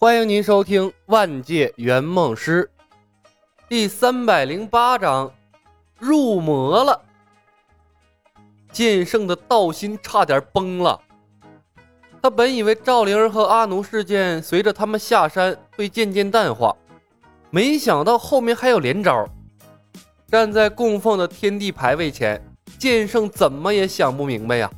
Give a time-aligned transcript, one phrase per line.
[0.00, 2.70] 欢迎您收听《万界圆梦师》
[3.68, 5.28] 第三百零八章，
[5.98, 7.02] 入魔了。
[8.70, 11.00] 剑圣的道心差点崩了。
[12.22, 16.76] 他本以为赵灵儿和阿奴事件随着他们下山会渐渐淡化，
[17.50, 19.28] 没想到后面还有连招。
[20.28, 22.40] 站在供奉的天地牌位前，
[22.78, 24.70] 剑圣怎么也想不明白呀。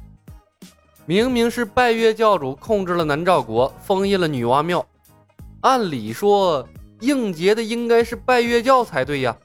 [1.05, 4.83] 明明是拜月教主控制了南诏国，封印了女娲庙。
[5.63, 6.67] 按理说，
[7.01, 9.37] 应劫的应该是拜月教才对呀，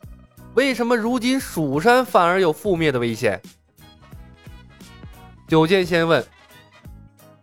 [0.54, 3.42] 为什么如今蜀山反而有覆灭的危险？
[5.48, 6.26] 九剑仙问：“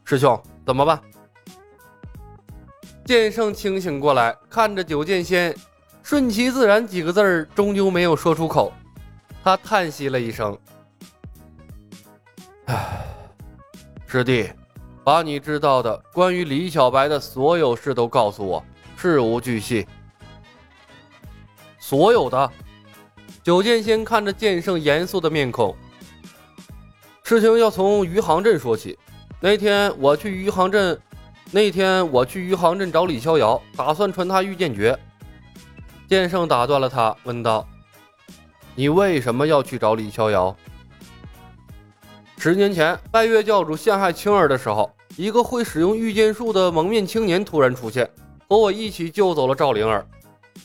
[0.05, 1.01] 师兄，怎么办？”
[3.05, 5.55] 剑圣清醒过来，看着九剑仙，
[6.03, 8.73] 顺其自然几个字儿终究没有说出口。
[9.45, 10.57] 他叹息了一声
[12.67, 13.05] ：“唉，
[14.07, 14.51] 师弟。”
[15.05, 18.65] 把你知道的关于李小白的所有事都告诉我，
[18.97, 19.87] 事无巨细。
[21.79, 22.51] 所有的。
[23.43, 25.77] 九剑仙看着剑圣严肃的面孔，
[27.25, 28.97] 事情要从余杭镇说起。
[29.41, 30.97] 那天我去余杭镇，
[31.51, 34.97] 那天我去余杭镇找李逍遥，打算传他御剑诀。
[36.09, 37.67] 剑圣打断了他，问道
[38.77, 40.57] ：“你为什么要去找李逍遥？”
[42.45, 48.11] 十年前，拜月教主陷害青儿的时候，一个会使用御剑术的蒙面青年突然出现，
[48.49, 50.05] 和我一起救走了赵灵儿。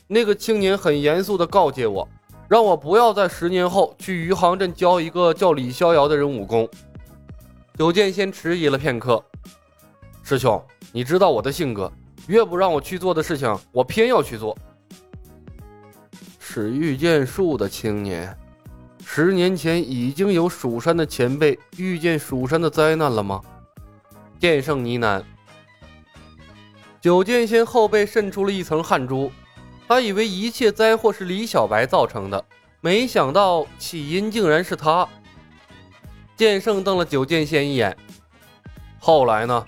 [0.08, 2.10] 那个青年很严肃地告诫我，
[2.50, 6.68] 让我不要在十年后去余杭镇教一个叫李逍遥的人武功。
[7.78, 9.24] 九剑仙迟疑了片刻
[10.26, 10.60] ：“师兄，
[10.92, 11.92] 你知道我的性格，
[12.26, 14.58] 越不让我去做的事情，我偏要去做。”
[16.42, 18.36] 使御剑术的青年。
[19.10, 23.42] 十年前已经有蜀山的前辈遇见蜀山的灾难了吗？
[24.38, 25.24] 剑圣呢喃。
[27.02, 29.32] 九剑仙后背渗出了一层汗珠，
[29.88, 32.46] 他以为一切灾祸是李小白造成的，
[32.82, 35.08] 没想到起因竟然是他。
[36.36, 37.98] 剑圣瞪了九剑仙一眼。
[39.00, 39.66] 后来呢？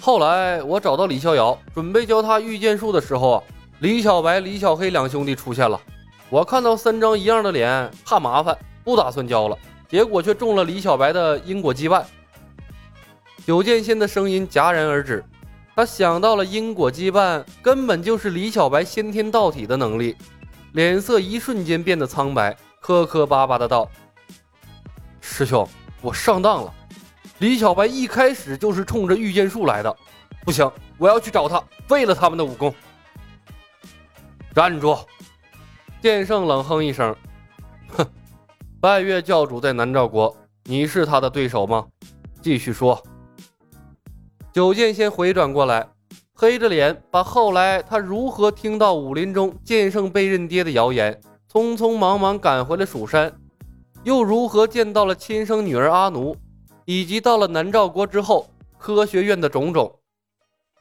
[0.00, 3.44] 后来我找到李逍遥，准备教他御剑术的时候，
[3.80, 5.78] 李小白、李小黑两兄弟出现了。
[6.30, 9.58] 我看到三张一样的脸，怕麻烦，不打算交了。
[9.88, 12.04] 结果却中了李小白的因果羁绊。
[13.44, 15.24] 九剑仙的声音戛然而止，
[15.74, 20.14] 他想到了因果羁绊，根本就是李小白先天道体的能力，
[20.72, 23.90] 脸色一瞬间变得苍白，磕磕巴巴的道
[25.20, 25.68] ：“师兄，
[26.00, 26.72] 我上当了。
[27.38, 29.96] 李小白一开始就是冲着御剑术来的，
[30.44, 32.72] 不行，我要去找他，废了他们的武功。”
[34.54, 34.96] 站住！
[36.00, 37.14] 剑圣冷哼一声
[37.94, 38.06] ：“哼，
[38.80, 40.34] 拜月教主在南诏国，
[40.64, 41.86] 你是他的对手吗？
[42.40, 43.02] 继续说。”
[44.50, 45.86] 九剑仙回转过来，
[46.32, 51.20] 黑着脸把后来他如何听到武林中剑圣被认爹的谣言，
[51.52, 53.30] 匆匆忙忙赶回了蜀山，
[54.02, 56.34] 又如何见到了亲生女儿阿奴，
[56.86, 59.98] 以及到了南诏国之后科学院的种种，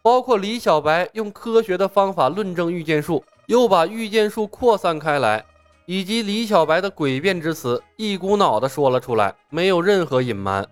[0.01, 3.21] 包括李小白用科学的方法论证御剑术。
[3.49, 5.43] 又把御剑术扩散开来，
[5.87, 10.63] 以及李小白的诡辩之词，一股脑的说了出来，没有任何隐瞒。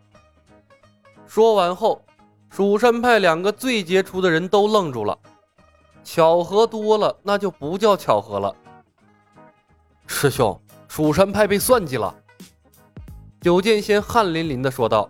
[1.25, 2.05] 说完后，
[2.51, 5.17] 蜀山派两个最杰出的人都愣住了。
[6.03, 8.55] 巧合多了，那就不叫巧合了。
[10.05, 12.15] 师兄，蜀山派被算计了。
[13.41, 15.09] 九剑仙汗淋淋的说道：“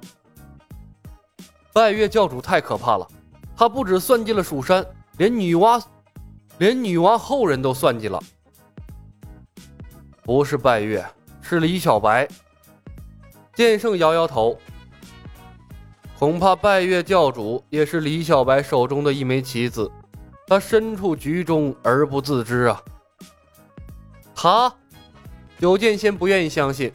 [1.74, 3.06] 拜月教主太可怕了，
[3.58, 4.86] 他不止算计了蜀山，
[5.18, 5.84] 连女娲。”
[6.58, 8.20] 连女娲后人都算计了，
[10.24, 11.06] 不是拜月，
[11.42, 12.28] 是李小白。
[13.54, 14.58] 剑圣摇摇头，
[16.18, 19.92] 恐怕拜月教主也是李小白手中的一枚棋子，
[20.48, 22.82] 他身处局中而不自知啊。
[24.36, 24.74] 他，
[25.60, 26.92] 九剑仙不愿意相信。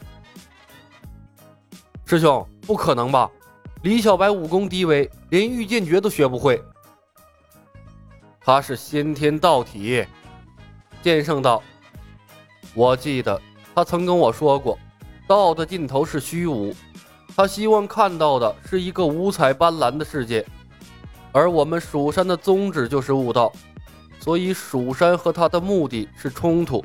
[2.05, 3.29] 师兄，不可能吧？
[3.81, 6.61] 李小白武功低微，连御剑诀都学不会。
[8.45, 10.05] 他是先天道体，
[11.01, 11.63] 剑圣道。
[12.73, 13.41] 我记得
[13.73, 14.77] 他曾跟我说过，
[15.25, 16.75] 道的尽头是虚无，
[17.35, 20.45] 他希望看到的是一个五彩斑斓的世界，
[21.31, 23.49] 而我们蜀山的宗旨就是悟道，
[24.19, 26.83] 所以蜀山和他的目的是冲突。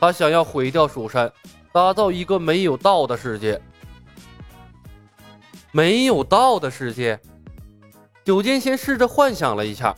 [0.00, 1.30] 他想要毁掉蜀山，
[1.70, 3.60] 打造一个没有道的世界。
[5.70, 7.20] 没有道的世界，
[8.24, 9.94] 九剑仙试着幻想了一下。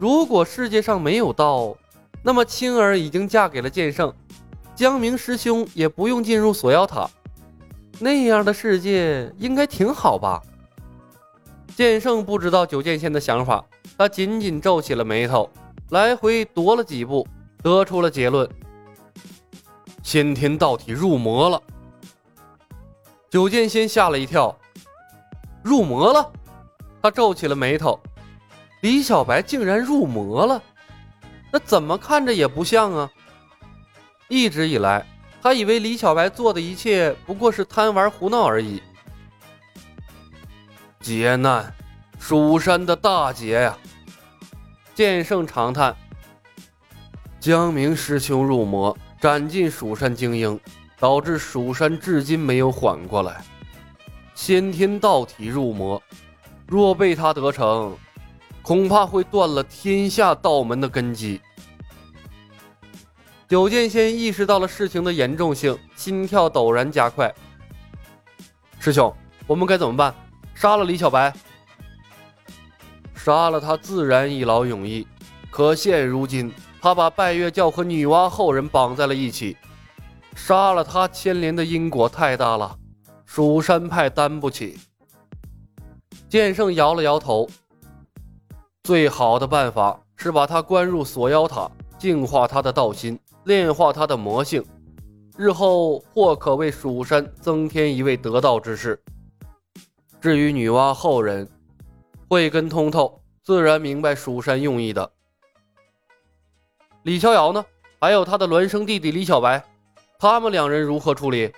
[0.00, 1.76] 如果世界上没有道，
[2.22, 4.10] 那么青儿已经嫁给了剑圣，
[4.74, 7.06] 江明师兄也不用进入锁妖塔，
[7.98, 10.40] 那样的世界应该挺好吧？
[11.76, 13.62] 剑圣不知道九剑仙的想法，
[13.98, 15.50] 他紧紧皱起了眉头，
[15.90, 17.28] 来回踱了几步，
[17.62, 18.48] 得出了结论：
[20.02, 21.62] 先天道体入魔了。
[23.28, 24.56] 九剑仙吓了一跳，
[25.62, 26.32] 入魔了？
[27.02, 28.00] 他皱起了眉头，
[28.80, 30.62] 李小白竟然入魔了，
[31.50, 33.10] 那怎么看着也不像啊！
[34.28, 35.04] 一直以来，
[35.42, 38.82] 他以为李小白做的一切不过是贪玩胡闹而已。
[41.00, 41.74] 劫难，
[42.18, 43.78] 蜀山的大劫呀！
[44.94, 45.96] 剑圣长叹
[47.40, 50.58] ：“江明师兄入魔，斩尽蜀山精英，
[50.98, 53.42] 导致蜀山至今没有缓过来。
[54.34, 56.02] 先天道体入魔，
[56.66, 57.96] 若被他得逞，
[58.70, 61.40] 恐怕会断了天下道门的根基。”
[63.50, 67.34] 九剑仙意识到了事情的严重性，心跳陡然加快。
[68.78, 69.12] 师兄，
[69.48, 70.14] 我们该怎么办？
[70.54, 71.34] 杀了李小白，
[73.12, 75.04] 杀了他自然一劳永逸。
[75.50, 79.56] 可现如今，他把拜月教和女娲后人绑在了一起，
[80.36, 82.78] 杀了他牵连的因果太大了，
[83.26, 84.78] 蜀山派担不起。
[86.28, 87.50] 剑圣摇了摇头，
[88.82, 94.64] 最好的办法是把他关入锁妖塔，净化他的道心，炼化他的魔性，
[95.36, 99.00] 日后或可为蜀山增添一位得道之士。
[100.20, 101.48] 至于女娲后人，
[102.28, 105.10] 慧根通透，自然明白蜀山用意的。
[107.02, 107.64] 李逍遥呢？
[108.00, 109.62] 还有他的孪生弟弟李小白，
[110.18, 111.52] 他们两人如何处理？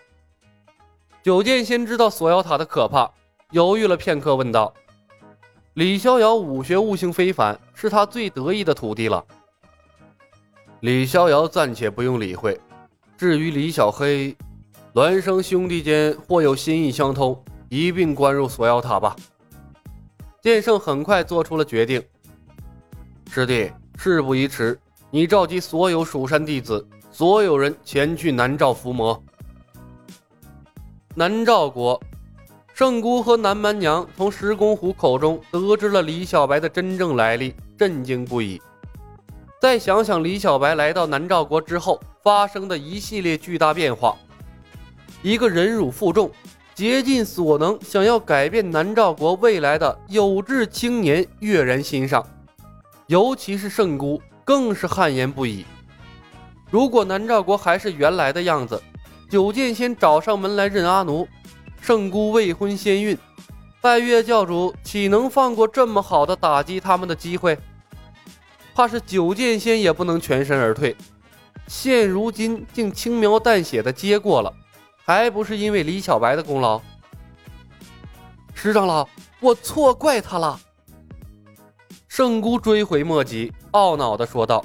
[1.23, 3.09] 九剑仙知道锁妖塔的可怕，
[3.53, 4.75] 犹豫了片刻，问道
[5.75, 9.25] ：“李逍遥武学悟性非凡，是他最得意的徒弟了。”
[10.81, 12.61] 李逍遥暂且不用理会。
[13.17, 14.37] 至于李小黑，
[14.93, 17.43] 孪生兄弟间或有心意相通。
[17.69, 19.17] 一并关入锁妖塔吧。
[20.43, 22.03] 剑圣很快做出了决定。
[23.31, 24.79] 师弟，事不宜迟，
[25.11, 29.25] 你召集所有蜀山弟子，所有人前去南诏伏魔。
[31.15, 31.99] 南诏国，
[32.83, 38.61] 圣姑和南蛮娘从石公虎口中得知了李小白的真正来历，震惊不已。
[39.61, 44.17] 再想想李小白来到南诏国之后发生的一系列巨大变化，
[45.23, 46.29] 一个忍辱负重。
[46.75, 52.27] 竭尽所能想要改变南诏国未来的有志青年跃然心上，
[53.07, 55.65] 尤其是圣姑更是汗颜不已。
[56.69, 58.83] 如果南诏国还是原来的样子，
[59.31, 61.29] 九剑仙找上门来认阿奴，
[61.83, 63.19] 圣姑未婚先孕，
[63.81, 67.59] 拜月教主岂能放过这么好的打击他们的机会？
[68.73, 70.97] 怕是九剑仙也不能全身而退。
[71.67, 74.55] 现如今竟轻描淡写的接过了。
[75.05, 76.81] 还不是因为李小白的功劳，
[78.55, 79.09] 石长老，
[79.41, 80.61] 我错怪他了。
[82.07, 84.65] 圣姑追悔莫及，懊恼的说道：“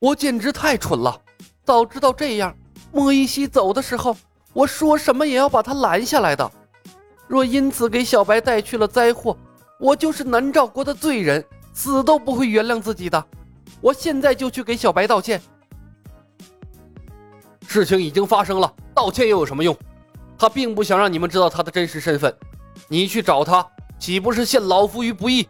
[0.00, 1.20] 我简直太蠢了！
[1.62, 2.52] 早知道这样，
[2.90, 4.16] 莫依稀走的时候，
[4.56, 6.50] 我说什么也要把他拦下来的。
[7.28, 9.36] 若因此给小白带去了灾祸，
[9.78, 11.44] 我就是南诏国的罪人，
[11.74, 13.22] 死都不会原谅自己的。
[13.82, 15.38] 我现在就去给小白道歉。”
[17.68, 19.76] 事情已经发生了，道歉又有什么用？
[20.38, 22.34] 他并不想让你们知道他的真实身份。
[22.88, 23.66] 你去找他，
[23.98, 25.46] 岂不是陷老夫于不义？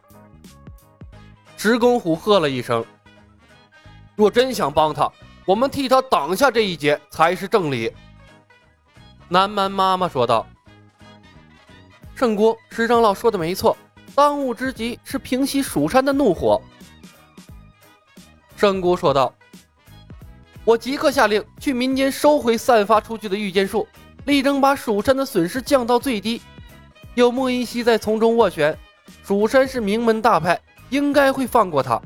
[1.56, 2.84] 石公虎喝了一声
[4.16, 5.08] ：“若真想帮他，
[5.46, 7.94] 我们替他挡下这一劫才是正理。”
[9.28, 10.46] 南蛮妈妈说道
[12.14, 13.76] ：“圣姑，石长老说的没错，
[14.14, 16.60] 当务之急是平息蜀山的怒火。”
[18.56, 19.34] 圣姑说道。
[20.64, 23.86] 我即刻下令去民间收回散发出去的御剑术，
[24.24, 26.42] 力争把蜀山的损失降到最低。
[27.14, 28.76] 有莫依稀在从中斡旋，
[29.22, 32.02] 蜀山是名门大派，应该会放过他。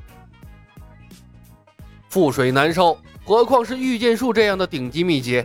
[2.11, 5.43] 覆水难收，何况是御剑术这样的顶级秘籍？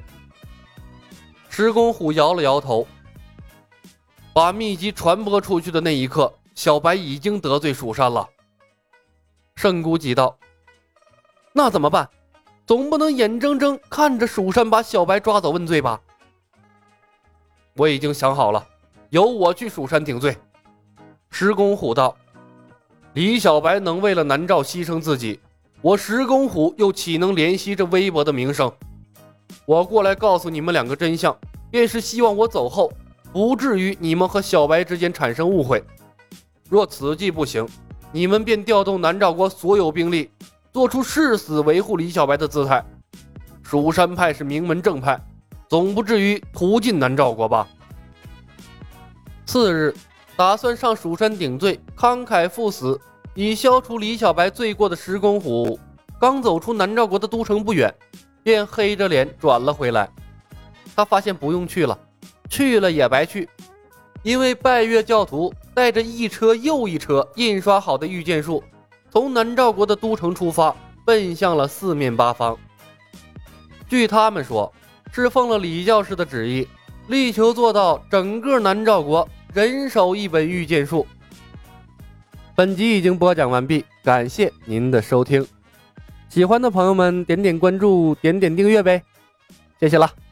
[1.58, 2.86] 石公虎摇了摇头。
[4.34, 8.28] 把秘籍传播出去的那一刻，小白已经得罪蜀山了。
[9.56, 10.38] 圣姑急道
[11.56, 12.10] ：“那怎么办？”
[12.68, 16.02] 总不能眼睁睁看着蜀山把小白抓走问罪吧？
[17.78, 18.68] 我已经想好了，
[19.12, 20.36] 由我去蜀山顶罪。
[21.30, 22.18] 石公虎道
[23.16, 25.40] ：“李小白能为了南诏牺牲自己，
[25.82, 28.70] 我石公虎又岂能怜惜这微薄的名声？
[29.66, 31.38] 我过来告诉你们两个真相，
[31.72, 32.92] 便是希望我走后，
[33.32, 35.84] 不至于你们和小白之间产生误会。
[36.70, 37.68] 若此计不行，
[38.12, 40.30] 你们便调动南诏国所有兵力。”
[40.76, 42.84] 做出誓死维护李小白的姿态，
[43.64, 45.18] 蜀山派是名门正派，
[45.70, 47.66] 总不至于屠尽南诏国吧？
[49.46, 49.96] 次日，
[50.36, 53.00] 打算上蜀山顶罪，慷慨赴死，
[53.36, 55.80] 以消除李小白罪过的石公虎，
[56.20, 57.90] 刚走出南诏国的都城不远，
[58.46, 60.08] 便黑着脸转了回来。
[60.96, 61.98] 他发现不用去了，
[62.48, 63.50] 去了也白去，
[64.22, 68.64] 因为拜月教徒带着一车又一车印刷好的御剑术，
[69.10, 72.56] 从南诏国的都城出发，奔向了四面八方。
[73.90, 74.72] 据他们说，
[75.12, 76.68] 是奉了李教士的旨意，
[77.08, 79.28] 力求做到整个南诏国。
[79.54, 81.08] 人手一本御剑术。
[82.54, 85.48] 本集已经播讲完毕，感谢您的收听。
[86.36, 89.02] 喜欢的朋友们点点关注，点点订阅呗，
[89.80, 90.25] 谢谢了。